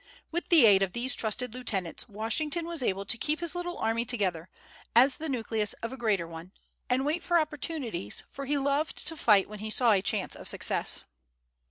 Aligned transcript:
With 0.31 0.49
the 0.49 0.65
aid 0.65 0.81
of 0.81 0.93
these 0.93 1.13
trusted 1.13 1.53
lieutenants, 1.53 2.09
Washington 2.09 2.65
was 2.65 2.81
able 2.81 3.05
to 3.05 3.17
keep 3.19 3.39
his 3.39 3.53
little 3.53 3.77
army 3.77 4.03
together, 4.03 4.49
as 4.95 5.17
the 5.17 5.29
nucleus 5.29 5.73
of 5.73 5.93
a 5.93 5.95
greater 5.95 6.25
one, 6.27 6.53
and 6.89 7.05
wait 7.05 7.21
for 7.21 7.37
opportunities, 7.37 8.23
for 8.31 8.47
he 8.47 8.57
loved 8.57 8.97
to 9.07 9.15
fight 9.15 9.47
when 9.47 9.59
he 9.59 9.69
saw 9.69 9.91
a 9.91 10.01
chance 10.01 10.35
of 10.35 10.47
success. 10.47 11.05